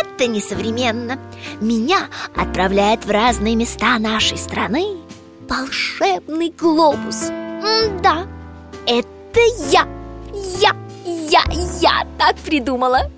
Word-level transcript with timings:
это 0.00 0.26
несовременно. 0.26 1.18
Меня 1.60 2.08
отправляет 2.36 3.04
в 3.04 3.10
разные 3.10 3.56
места 3.56 3.98
нашей 3.98 4.38
страны 4.38 4.96
Волшебный 5.48 6.52
глобус. 6.58 7.30
М-да, 7.30 8.26
это 8.86 9.40
я 9.70 9.86
Я, 10.60 10.72
я, 11.04 11.42
я 11.80 12.06
так 12.18 12.36
придумала. 12.36 13.10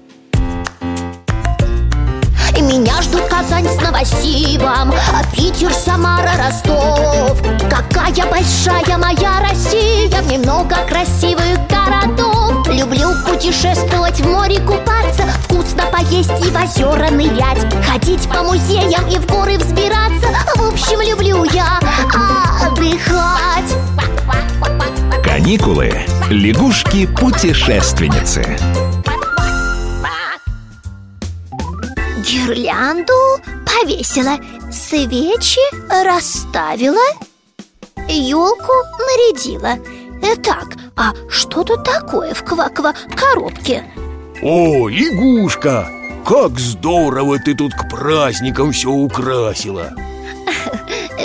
Меня 2.61 3.01
ждут 3.03 3.23
Казань 3.23 3.67
с 3.67 3.81
Новосибом 3.81 4.92
а 4.92 5.25
Питер, 5.34 5.73
Самара, 5.73 6.33
Ростов. 6.37 7.41
Какая 7.70 8.31
большая 8.31 8.98
моя 8.98 9.41
Россия 9.41 10.20
В 10.20 10.28
ней 10.28 10.39
много 10.39 10.77
красивых 10.89 11.59
городов. 11.69 12.69
Люблю 12.69 13.12
путешествовать, 13.27 14.20
в 14.20 14.28
море 14.28 14.61
купаться 14.61 14.90
Поесть 16.10 16.45
и 16.45 16.50
в 16.50 16.56
озера 16.56 17.09
нырять 17.10 17.64
Ходить 17.87 18.28
по 18.28 18.42
музеям 18.42 19.09
и 19.09 19.16
в 19.16 19.27
горы 19.28 19.56
взбираться 19.59 20.27
В 20.56 20.73
общем, 20.73 21.00
люблю 21.00 21.45
я 21.45 21.78
отдыхать 22.66 23.72
Каникулы. 25.22 25.94
Лягушки-путешественницы. 26.28 28.58
Гирлянду 32.27 33.12
повесила 33.64 34.36
Свечи 34.72 35.61
расставила 36.05 37.06
Елку 38.08 38.72
нарядила 38.98 39.78
Итак, 40.22 40.74
а 40.97 41.12
что 41.28 41.62
тут 41.62 41.84
такое 41.84 42.34
в 42.34 42.42
ква-ква 42.42 42.95
коробке? 43.14 43.84
О, 44.42 44.89
лягушка! 44.89 46.00
Как 46.25 46.59
здорово 46.59 47.39
ты 47.39 47.55
тут 47.55 47.75
к 47.75 47.89
праздникам 47.89 48.73
все 48.73 48.91
украсила. 48.91 49.93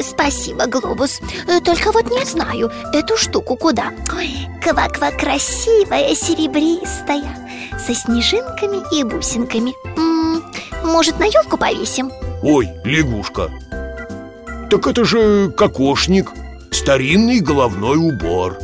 Спасибо, 0.01 0.65
Глобус. 0.67 1.19
Только 1.63 1.91
вот 1.91 2.09
не 2.11 2.25
знаю, 2.25 2.71
эту 2.93 3.17
штуку 3.17 3.55
куда? 3.55 3.91
Ой, 4.15 4.47
ква-ква 4.61 5.11
красивая, 5.11 6.13
серебристая 6.15 7.23
Со 7.79 7.93
снежинками 7.93 8.83
и 8.97 9.03
бусинками. 9.03 9.73
М 9.97 10.37
-м, 10.37 10.43
Может, 10.83 11.19
на 11.19 11.25
елку 11.25 11.57
повесим? 11.57 12.11
Ой, 12.41 12.69
лягушка. 12.83 13.49
Так 14.69 14.87
это 14.87 15.05
же 15.05 15.51
кокошник 15.51 16.31
Старинный 16.71 17.39
головной 17.39 17.97
убор. 17.97 18.57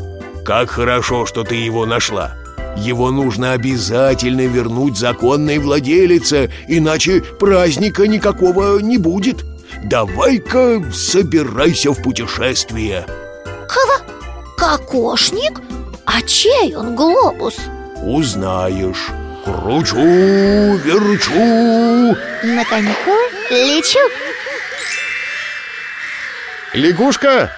Как 0.44 0.70
хорошо, 0.70 1.26
что 1.26 1.44
ты 1.44 1.56
его 1.56 1.86
нашла 1.86 2.41
его 2.78 3.12
нужно 3.12 3.54
обязательно 3.54 4.42
вернуть 4.42 4.98
законной 4.98 5.60
владелице 5.60 6.52
Иначе 6.68 7.22
праздника 7.22 8.08
никакого 8.08 8.80
не 8.80 8.98
будет 8.98 9.44
Давай-ка 9.84 10.84
собирайся 10.94 11.92
в 11.92 12.02
путешествие 12.02 13.06
Кого? 13.68 14.02
Кокошник? 14.58 15.62
А 16.06 16.22
чей 16.22 16.76
он 16.76 16.96
глобус? 16.96 17.58
Узнаешь 18.04 19.10
Кручу, 19.44 19.98
верчу 20.78 22.16
На 22.44 22.66
каникулы 22.66 23.22
лечу 23.50 24.00
Лягушка! 26.74 27.52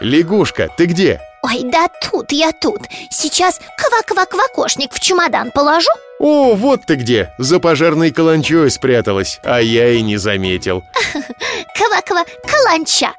Лягушка, 0.00 0.68
ты 0.76 0.84
где? 0.84 1.20
Ой, 1.48 1.62
да 1.64 1.88
тут 2.02 2.32
я 2.32 2.52
тут. 2.52 2.82
Сейчас 3.10 3.58
ква-ква-квакошник 3.78 4.92
в 4.92 5.00
чемодан 5.00 5.50
положу. 5.50 5.90
О, 6.18 6.54
вот 6.54 6.84
ты 6.84 6.96
где, 6.96 7.32
за 7.38 7.58
пожарной 7.58 8.10
каланчой 8.10 8.70
спряталась, 8.70 9.40
а 9.44 9.60
я 9.60 9.90
и 9.90 10.02
не 10.02 10.16
заметил. 10.18 10.84
Ква-ква 11.74 12.24
каланча. 12.46 13.12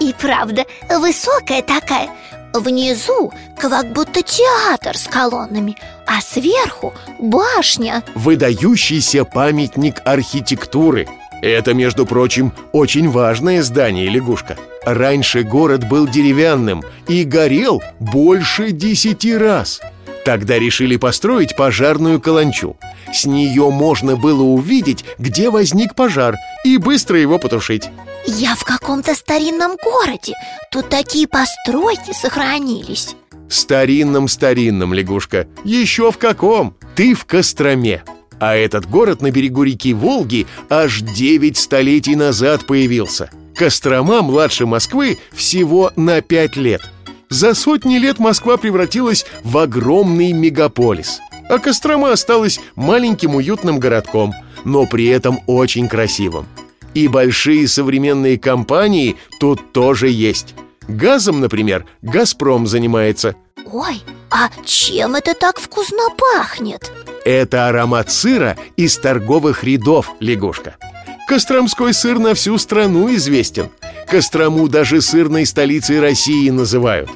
И 0.00 0.12
правда, 0.18 0.64
высокая 0.88 1.62
такая. 1.62 2.08
Внизу 2.52 3.32
как 3.56 3.92
будто 3.92 4.22
театр 4.22 4.96
с 4.96 5.06
колоннами 5.08 5.76
А 6.06 6.22
сверху 6.22 6.94
башня. 7.18 8.02
Выдающийся 8.14 9.24
памятник 9.24 10.00
архитектуры. 10.04 11.06
Это, 11.42 11.74
между 11.74 12.06
прочим, 12.06 12.52
очень 12.72 13.10
важное 13.10 13.62
здание, 13.62 14.08
лягушка 14.08 14.56
Раньше 14.86 15.42
город 15.42 15.88
был 15.88 16.06
деревянным 16.06 16.84
и 17.08 17.24
горел 17.24 17.82
больше 17.98 18.70
десяти 18.70 19.36
раз. 19.36 19.80
Тогда 20.24 20.60
решили 20.60 20.96
построить 20.96 21.56
пожарную 21.56 22.20
каланчу. 22.20 22.76
С 23.12 23.26
нее 23.26 23.68
можно 23.70 24.14
было 24.16 24.44
увидеть, 24.44 25.04
где 25.18 25.50
возник 25.50 25.96
пожар 25.96 26.36
И 26.64 26.76
быстро 26.76 27.18
его 27.18 27.38
потушить. 27.38 27.90
Я 28.26 28.54
в 28.54 28.62
каком-то 28.62 29.16
старинном 29.16 29.76
городе. 29.82 30.34
Тут 30.70 30.88
такие 30.88 31.26
постройки 31.26 32.12
сохранились. 32.12 33.16
Старинном-старинном, 33.48 34.94
лягушка. 34.94 35.48
Еще 35.64 36.12
в 36.12 36.18
каком? 36.18 36.76
Ты 36.94 37.14
в 37.14 37.24
Костроме. 37.24 38.04
А 38.38 38.54
этот 38.54 38.88
город 38.88 39.20
на 39.20 39.32
берегу 39.32 39.64
реки 39.64 39.92
Волги 39.94 40.46
аж 40.70 41.00
девять 41.00 41.56
столетий 41.56 42.14
назад 42.14 42.66
появился 42.66 43.30
Кострома 43.56 44.20
младше 44.20 44.66
Москвы 44.66 45.18
всего 45.32 45.90
на 45.96 46.20
пять 46.20 46.56
лет. 46.56 46.82
За 47.30 47.54
сотни 47.54 47.96
лет 47.96 48.18
Москва 48.18 48.58
превратилась 48.58 49.24
в 49.44 49.56
огромный 49.56 50.32
мегаполис. 50.32 51.20
А 51.48 51.58
Кострома 51.58 52.12
осталась 52.12 52.60
маленьким 52.74 53.34
уютным 53.34 53.78
городком 53.78 54.34
Но 54.64 54.84
при 54.86 55.06
этом 55.06 55.40
очень 55.46 55.88
красивым. 55.88 56.46
И 56.92 57.08
большие 57.08 57.66
современные 57.66 58.38
компании 58.38 59.16
тут 59.40 59.72
тоже 59.72 60.08
есть. 60.08 60.54
Газом, 60.86 61.40
например, 61.40 61.86
«Газпром» 62.02 62.66
занимается. 62.66 63.36
Ой, 63.64 64.02
а 64.30 64.50
чем 64.64 65.14
это 65.14 65.34
так 65.34 65.58
вкусно 65.58 66.08
пахнет? 66.16 66.90
Это 67.24 67.68
аромат 67.68 68.10
сыра 68.10 68.56
из 68.76 68.96
торговых 68.98 69.64
рядов, 69.64 70.12
лягушка 70.20 70.76
Костромской 71.26 71.92
сыр 71.92 72.20
на 72.20 72.34
всю 72.34 72.56
страну 72.56 73.12
известен. 73.16 73.70
Кострому 74.08 74.68
даже 74.68 75.02
сырной 75.02 75.44
столицей 75.44 76.00
России 76.00 76.50
называют. 76.50 77.10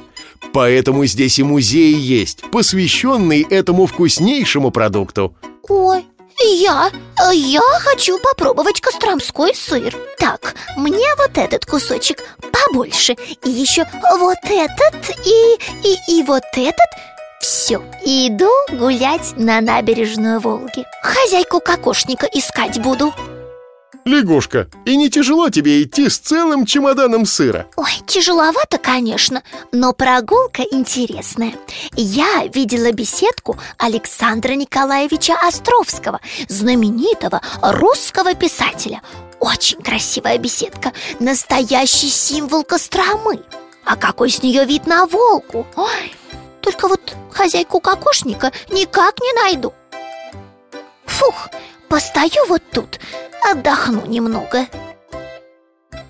Поэтому 0.53 1.05
здесь 1.05 1.39
и 1.39 1.43
музей 1.43 1.93
есть, 1.93 2.41
посвященный 2.51 3.47
этому 3.49 3.85
вкуснейшему 3.85 4.71
продукту. 4.71 5.33
Ой, 5.69 6.05
я, 6.41 6.91
я 7.31 7.61
хочу 7.79 8.17
попробовать 8.19 8.81
костромской 8.81 9.55
сыр. 9.55 9.95
Так, 10.19 10.55
мне 10.75 11.07
вот 11.17 11.37
этот 11.37 11.65
кусочек 11.65 12.21
побольше. 12.51 13.15
И 13.45 13.49
еще 13.49 13.85
вот 14.17 14.37
этот 14.43 15.09
и, 15.25 15.57
и, 15.83 16.19
и 16.19 16.23
вот 16.23 16.43
этот. 16.57 16.89
Все, 17.39 17.81
иду 18.05 18.51
гулять 18.71 19.33
на 19.35 19.61
набережную 19.61 20.39
Волги. 20.39 20.85
Хозяйку 21.01 21.59
кокошника 21.59 22.27
искать 22.31 22.79
буду 22.79 23.13
Лягушка, 24.05 24.67
и 24.85 24.95
не 24.95 25.09
тяжело 25.09 25.49
тебе 25.49 25.83
идти 25.83 26.09
с 26.09 26.17
целым 26.17 26.65
чемоданом 26.65 27.25
сыра? 27.25 27.67
Ой, 27.75 27.91
тяжеловато, 28.07 28.77
конечно, 28.79 29.43
но 29.71 29.93
прогулка 29.93 30.63
интересная. 30.63 31.53
Я 31.95 32.45
видела 32.51 32.91
беседку 32.91 33.57
Александра 33.77 34.53
Николаевича 34.53 35.35
Островского 35.47 36.19
Знаменитого 36.47 37.41
русского 37.61 38.33
писателя. 38.33 39.01
Очень 39.39 39.81
красивая 39.81 40.37
беседка, 40.39 40.93
настоящий 41.19 42.09
символ 42.09 42.63
Костромы. 42.63 43.41
А 43.85 43.95
какой 43.95 44.29
с 44.29 44.41
нее 44.41 44.65
вид 44.65 44.85
на 44.87 45.05
Волгу 45.05 45.65
Ой, 45.75 46.13
только 46.61 46.87
вот 46.87 47.15
хозяйку 47.31 47.79
кокошника 47.79 48.51
никак 48.69 49.19
не 49.19 49.33
найду. 49.33 49.73
Фух, 51.05 51.49
постою 51.91 52.45
вот 52.47 52.61
тут, 52.71 53.01
отдохну 53.43 54.05
немного 54.05 54.65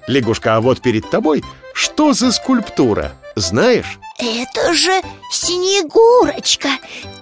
Лягушка, 0.06 0.56
а 0.56 0.62
вот 0.62 0.80
перед 0.80 1.10
тобой 1.10 1.44
что 1.74 2.14
за 2.14 2.32
скульптура? 2.32 3.14
Знаешь? 3.36 3.98
Это 4.20 4.74
же 4.74 5.02
Снегурочка 5.32 6.70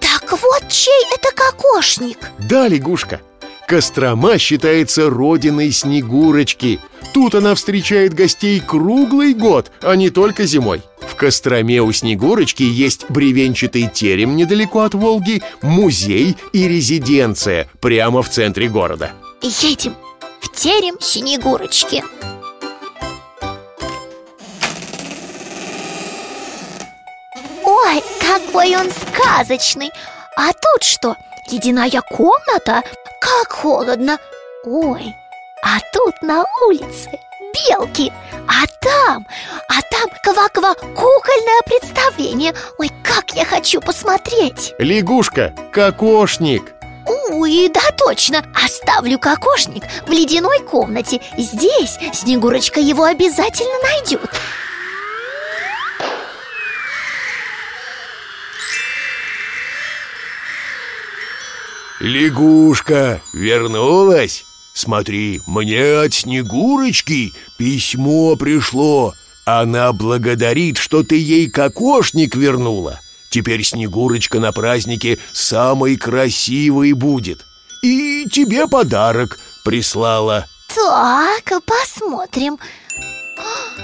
Так 0.00 0.30
вот 0.32 0.68
чей 0.68 1.06
это 1.14 1.34
кокошник 1.34 2.18
Да, 2.38 2.68
лягушка 2.68 3.22
Кострома 3.66 4.36
считается 4.36 5.08
родиной 5.08 5.70
Снегурочки. 5.70 6.80
Тут 7.14 7.36
она 7.36 7.54
встречает 7.54 8.14
гостей 8.14 8.58
круглый 8.58 9.32
год, 9.32 9.70
а 9.80 9.94
не 9.94 10.10
только 10.10 10.44
зимой. 10.44 10.82
В 11.10 11.16
Костроме 11.16 11.82
у 11.82 11.92
Снегурочки 11.92 12.62
есть 12.62 13.10
бревенчатый 13.10 13.88
терем 13.88 14.36
недалеко 14.36 14.80
от 14.82 14.94
Волги, 14.94 15.42
музей 15.60 16.36
и 16.52 16.68
резиденция 16.68 17.68
прямо 17.80 18.22
в 18.22 18.30
центре 18.30 18.68
города. 18.68 19.10
Едем 19.42 19.96
в 20.40 20.52
терем 20.52 20.96
Снегурочки 21.00 22.04
Ой, 27.64 28.02
какой 28.20 28.76
он 28.76 28.88
сказочный 28.90 29.90
А 30.36 30.52
тут 30.52 30.82
что, 30.82 31.16
ледяная 31.50 32.00
комната? 32.02 32.82
Как 33.20 33.52
холодно 33.52 34.18
Ой, 34.64 35.12
а 35.64 35.78
тут 35.92 36.22
на 36.22 36.44
улице 36.66 37.10
белки 37.68 38.12
А 38.60 38.66
там, 38.66 39.26
а 39.68 39.80
там 39.90 40.10
ква-ква 40.22 40.74
кукольное 40.74 41.62
представление. 41.64 42.52
Ой, 42.76 42.90
как 43.02 43.30
я 43.32 43.46
хочу 43.46 43.80
посмотреть. 43.80 44.74
Лягушка, 44.78 45.54
кокошник. 45.72 46.74
Ой, 47.06 47.70
да 47.72 47.80
точно. 47.96 48.44
Оставлю 48.54 49.18
кокошник 49.18 49.84
в 50.06 50.10
ледяной 50.10 50.60
комнате. 50.60 51.22
Здесь 51.38 51.98
Снегурочка 52.12 52.80
его 52.80 53.04
обязательно 53.04 53.78
найдет. 53.82 54.30
Лягушка 62.00 63.22
вернулась? 63.32 64.44
Смотри, 64.72 65.42
мне 65.46 66.00
от 66.00 66.14
Снегурочки 66.14 67.32
письмо 67.58 68.36
пришло. 68.36 69.14
Она 69.44 69.92
благодарит, 69.92 70.78
что 70.78 71.02
ты 71.02 71.16
ей 71.16 71.50
кокошник 71.50 72.36
вернула. 72.36 73.00
Теперь 73.30 73.64
Снегурочка 73.64 74.40
на 74.40 74.52
празднике 74.52 75.18
самой 75.32 75.96
красивой 75.96 76.92
будет. 76.92 77.46
И 77.82 78.26
тебе 78.30 78.66
подарок 78.68 79.38
прислала 79.64 80.46
Так, 80.74 81.62
посмотрим. 81.64 82.58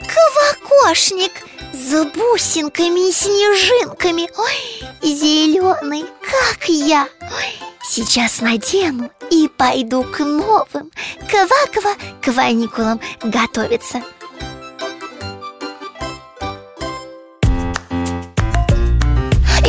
Квакошник 0.00 1.32
с 1.72 2.04
бусинками 2.14 3.08
и 3.08 3.12
снежинками. 3.12 4.28
Ой, 4.36 4.88
зеленый, 5.02 6.04
как 6.20 6.68
я. 6.68 7.08
Ой, 7.20 7.73
Сейчас 7.96 8.40
надену 8.40 9.08
и 9.30 9.48
пойду 9.56 10.02
к 10.02 10.18
новым. 10.18 10.90
Ква-ква 11.30 11.94
каникулам 12.20 12.98
готовиться 13.22 14.02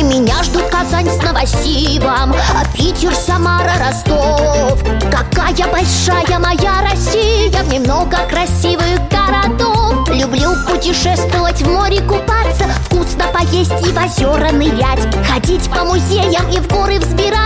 Меня 0.02 0.42
ждут 0.42 0.64
Казань 0.70 1.08
с 1.08 1.22
Новосибом 1.22 2.32
а 2.32 2.64
Питер, 2.76 3.14
Самара, 3.14 3.74
Ростов. 3.78 4.82
Какая 5.02 5.70
большая 5.70 6.38
моя 6.40 6.82
Россия 6.90 7.62
В 7.62 7.68
ней 7.68 7.78
много 7.78 8.16
красивых 8.28 9.08
городов. 9.08 10.08
Люблю 10.08 10.50
путешествовать, 10.68 11.62
в 11.62 11.70
море 11.70 12.00
купаться 12.00 12.64
Вкусно 12.86 13.24
поесть 13.32 13.70
и 13.86 13.92
в 13.92 13.96
озера 13.96 14.50
нырять. 14.50 15.06
Ходить 15.28 15.70
по 15.70 15.84
музеям 15.84 16.48
и 16.50 16.58
в 16.58 16.68
горы 16.68 16.98
взбираться 16.98 17.45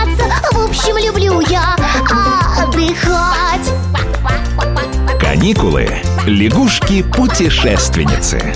общем, 0.71 0.97
люблю 0.97 1.39
я 1.49 1.75
отдыхать 2.63 3.69
Каникулы. 5.19 6.01
Лягушки-путешественницы. 6.25 8.53